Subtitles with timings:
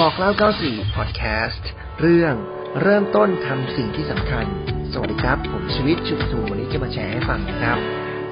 [0.00, 0.30] บอกเล่า
[0.64, 1.62] 94 Podcast
[2.00, 2.34] เรื่อง
[2.82, 4.46] เริ่มต้นทำสิ่งที่สำคัญ
[4.92, 7.78] สวัสดีครับ ผมชีวิตชุมสูวันนี้จะมาแชร์ให้ฟังนะครับ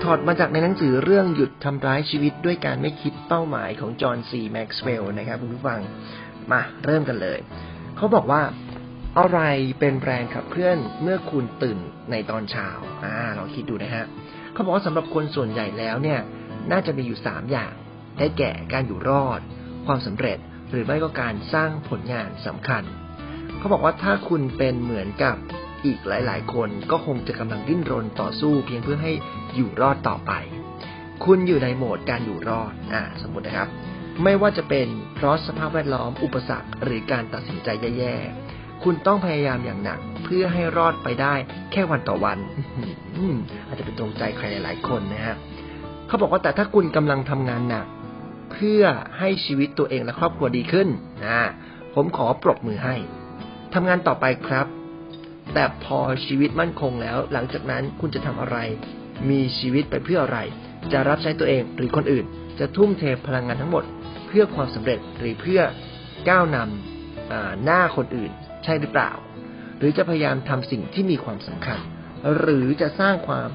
[0.03, 5.81] ถอดมาจากในหนังสือเรื่องหยุดทำร้ายชีวิตด้วยการไม่คิดเป้าหมายของจอห์นซีแม็กซ์เวลล์นะครับคุณผู้ฟัง
[6.53, 7.39] มาเริ่มกันเลย
[7.97, 8.43] เขาบอกว่า
[9.19, 9.41] อะไร
[9.81, 11.79] เป็นแรงขับเคลื่อนเมื่อคุณตื่น
[12.11, 12.69] ในตอนเช้า
[13.05, 14.05] อ่าลองคิดดูนะฮะ
[14.53, 16.21] เขาบอกว่าสำหรับคนส่วนใหญ่แล้วเนี่ย
[16.73, 17.73] น่าจะมีอยู่สามอย่าง
[18.19, 19.41] ได้แก่การอยู่รอด
[19.89, 20.39] ความสำเร็จ
[20.71, 22.83] หรือไม่ก็การสร้างผลงานสำคัญ
[23.59, 25.37] เขาบอกว่าถ้าคุณเป็นเหมือนกับ
[25.85, 29.13] อีกหลาย ๆ คนก็คงจะกำลังดิ้นรนต่อสู้เพียงเพื่อให้
[29.57, 30.33] อยู่รอดต่อไป
[31.25, 33.69] คุณอยู่ในโหมดการอยู่รอดอ่าสมมตินะครับ
[34.25, 41.35] ไม่ว่าจะเป็นเพราะสภาพแวดล้อมอุปสรรคหรือการตัดสินใจแย่ๆ คุณต้องพยายามอย่างหนักเพื่อให้รอดไปได้
[41.73, 42.39] แค่วันต่อวัน
[43.67, 45.37] อาจจะเป็นตรงใจใครหลาย ๆ คนนะฮะ
[46.09, 47.87] เขาบอกว่าแต่ถ้าคุณกำลังทำงานหนัก
[48.53, 48.83] เพื่อ
[49.19, 50.89] ให้ชีวิตตัวเองและครอบครัวดีขึ้น
[51.25, 51.41] นะ
[51.95, 52.97] ผมขอปรบมือให้
[53.75, 54.67] ทำงานต่อไปครับ
[55.55, 58.57] แต่พอชีวิตมั่นคงแล้ว หลังจากนั้นคุณจะทำอะไร
[59.31, 60.39] มีชีวิตไปเพื่ออะไร
[60.93, 62.25] จะรับใช้ตัวเองหรือคนอื่น
[62.59, 63.85] จะทุ่มเทพลังงานทั้งหมด
[64.27, 65.61] เพื่อความสำเร็จหรือเพื่อ
[66.29, 68.31] ก้าวนำหน้าคนอื่น
[68.65, 69.13] ใช่หรือเปล่า
[69.79, 71.79] หรือจะพยายามทำสิ่งที่มีความสำคัญ
[72.39, 73.49] หรือจะสร้างความ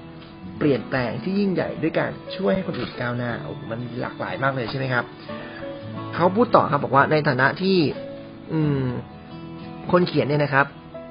[0.57, 3.31] เปลี่ยนแปลงที่ยิ่งใหญ่ด้วยการช่วยให้คนอื่นก้าวหน้า
[3.69, 5.05] มันหลากหลายมากเลยใช่ไหมครับ
[6.15, 7.77] เขาพูดต่อครับบอกว่าในฐานะที่
[8.53, 8.85] อืม
[9.91, 10.65] คนเขียนเนี่ยนะครับ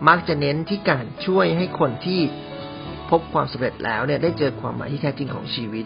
[0.09, 2.21] มักจะเน้นที่การช่วยให้คนที่
[3.11, 5.85] พบความสำเร็จแล้วเนี่ยได้เจอความหมายที่แท้จริงของชีวิต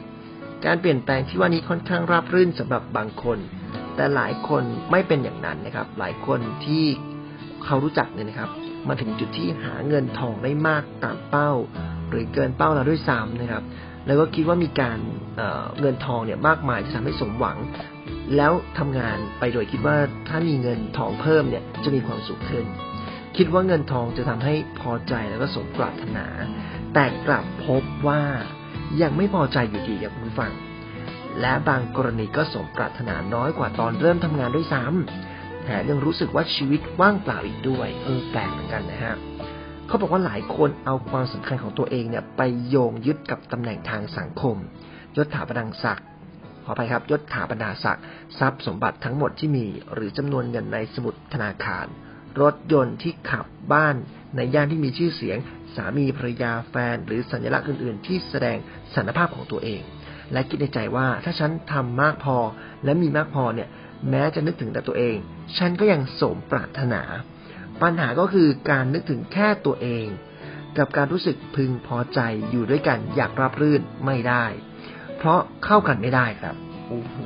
[0.65, 3.39] การเปลี่ยนแปลงที่ว่านี้ค่อนข้างราบรื่นสำหรับบางคน
[3.97, 6.85] แต่หลายคนไม่เป็นอย่างนั้นนะครับ หลายคนที่
[7.64, 8.51] เขารู้จักเนี่ยนะครับ
[8.89, 11.51] มาถึงจุดที่หาเงินทองได้มากตามเป้า
[12.11, 13.62] หรือเกินเป้าเราด้วยซ้ำนะครับ
[14.06, 14.98] แล้วก็คิดว่ามีการ
[15.37, 17.59] เเงินทองเนี่ยมากมายจะทำให้สมหวัง
[18.37, 19.97] แล้วทำงานไปโดยคิดว่า
[20.28, 22.67] ถ้ามีเงินทองเพิ่มเนี่ยจะมีความสุขขึ้น
[23.37, 26.27] คิดว่าเงินทองจะทำให้พอใจแล้วก็สมปรารถนา
[26.95, 28.22] แต่กลับพบว่า
[29.03, 30.53] ยังไม่พอใจอยู่ดีครับคุณผู้ฟัง
[31.41, 39.15] และบางกรณีก็สมปรารถนาน้อยกว่าตอนเริ่มทำงานด้วยซ้ำแถมยังรู้สึกว่าชีวิตว่างเปล่าอีกด้วย เออแปลกเหมือนกันนะฮะ
[39.87, 44.57] เขาบอกว่าหลายคนเอาความสำคัญของตัวเองเนี่ย ไปโยงยึดกับตำแหน่งทางสังคม
[45.17, 46.07] ยศถาบรรดาศักดิ์
[46.65, 48.05] ขอไปครับยศถาบรรดาศักดิ์
[48.39, 51.87] ทรัพย์สมบัติทั้งหมดที่มี หรือจำนวนเงินในสมุดธนาคาร
[52.41, 53.97] รถยนต์ที่ขับบ้าน
[54.37, 55.39] ในย่านที่มีชื่อเสียง
[55.77, 58.57] สามีภรรยาแฟน หรือสัญลักษณ์อื่น ๆ ที่แสดง
[58.95, 59.81] สันภาพของตัวเอง
[60.33, 62.37] และคิดในใจว่าถ้าฉันทำมากพอ
[62.84, 63.69] และมีมากพอเนี่ย
[64.10, 65.16] แม้จะนึกถึงแต่ตัวเอง
[65.59, 67.03] ฉันก็ยังสมปรารถนา
[67.82, 70.06] ปัญหาก็คือการนึกถึงแค่ตัวเอง
[70.78, 72.20] กับการรู้สึกพึงพอใจ
[72.50, 74.44] อยู่ด้วยกันอยากรับรื่นไม่ได้
[75.16, 76.54] เพราะเข้ากันไม่ได้ครับ
[76.88, 77.16] โอ้โห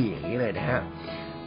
[0.00, 0.80] อย่างนี้เลยนะฮะ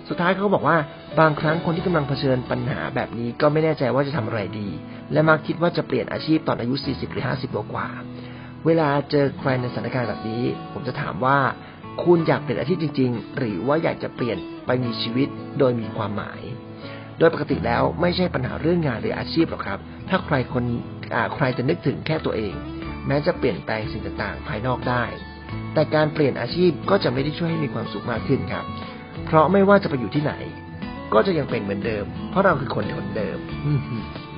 [0.08, 0.78] สุดท้ายเขาบอกว่า
[1.20, 4.68] บางครั้งคนที่กำลังเผชิญปัญหาแบบนี้ก็ไม่แน่ใจว่าจะทำอะไรดี
[5.12, 7.88] และมักคิดว่าจะเปลี่ยนอาชีพตอนอายุ 40 หรือ 50 กว่า
[8.66, 11.38] เวลาเจอใครในสถานการณ์แบบนี้ ผมจะถามว่า
[12.04, 15.28] คุณอยากเปลี่ยนอาชีพจริง ๆ หรือว่าอยากจะเปลี่ยนไปมีชีวิต
[15.60, 16.42] โดยมีความหมาย
[17.20, 20.64] โดยปกติแล้วไม่ใช่ปัญหาเรื่องงานหรืออาชีพหรอกครับ ถ้าใครคน
[21.36, 22.54] ใครจะนึกถึงแค่ตัวเอง
[23.08, 25.04] แม้จะเปลี่ยนแปลงสิ่งต่างๆ ภายนอกได้
[25.74, 28.66] แต่การเปลี่ยนอาชีพก็จะไม่ได้ช่วยให้มีความสุขมากขึ้นครับ
[29.26, 30.34] เพราะไม่ว่าจะไปอยู่ที่ไหน
[31.14, 33.38] ก็จะยังเป็นเหมือนเดิม เพราะเราคือคนคนเดิม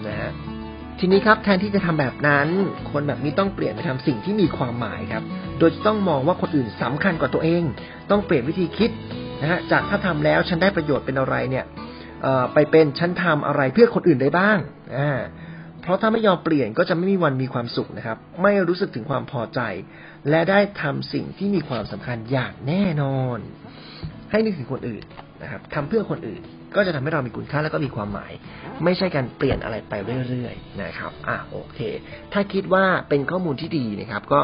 [0.08, 0.31] นะฮะ
[1.02, 2.48] ทีนี้ครับแทนที่จะทำแบบนั้น
[2.92, 5.24] คนแบบนี้ต้องเปลี่ยนไปทำสิ่งที่มีความหมายครับ
[5.60, 7.64] โดยจะต้องมองว่าคนอื่นสำคัญกว่าตัวเอง
[8.12, 8.92] ต้องเปลี่ยนวิธีคิด
[9.42, 11.66] นะฮะจากถ้าทำแล้วฉันได้ประโยชน์เป็นอะไรเนี่ย
[12.54, 14.58] ไปเป็นฉันทำอะไรเพื่อคนอื่นได้บ้าง
[14.98, 15.12] อ่า
[15.82, 19.59] เพราะถ้าไม่ยอมเปลี่ยนก็จะไม่มีวันมีความสุขนะครับ ไม่รู้สึกถึงความพอใจ
[20.30, 23.40] และได้ทำสิ่งที่มีความสำคัญอย่างแน่นอน
[24.32, 25.04] ให้นึกถึงคนอื่น
[25.42, 26.42] นะครับทำเพื่อคนอื่น
[26.75, 28.31] ก็จะทำให้เรามีคุณค่าและก็มีความหมาย
[28.84, 29.94] ไม่ใช่การเปลี่ยนอะไรไป
[30.30, 31.80] เรื่อยๆนะครับอะโอเค
[32.34, 34.41] ถ้าคิดว่าเป็นข้อมูลที่ดีนะครับ ก็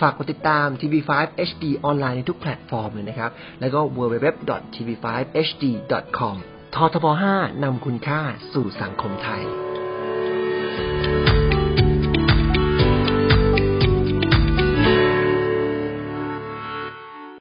[0.00, 1.10] ฝากกดติดตาม TV5
[1.48, 6.36] HD ออนไลน์ในทุกแพลตฟอร์มเลยนะครับ แล้วก็ www.tv5hd.com
[6.74, 8.20] ททบ 5 นำคุณค่า
[8.52, 9.44] สู่สังคมไทย